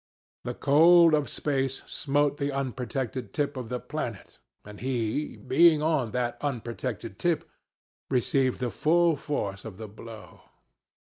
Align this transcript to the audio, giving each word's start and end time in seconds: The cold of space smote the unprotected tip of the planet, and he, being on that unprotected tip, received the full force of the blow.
The 0.45 0.55
cold 0.55 1.13
of 1.13 1.29
space 1.29 1.83
smote 1.85 2.37
the 2.37 2.51
unprotected 2.51 3.35
tip 3.35 3.55
of 3.55 3.69
the 3.69 3.79
planet, 3.79 4.39
and 4.65 4.79
he, 4.79 5.37
being 5.37 5.83
on 5.83 6.09
that 6.09 6.39
unprotected 6.41 7.19
tip, 7.19 7.47
received 8.09 8.57
the 8.59 8.71
full 8.71 9.15
force 9.15 9.63
of 9.63 9.77
the 9.77 9.87
blow. 9.87 10.41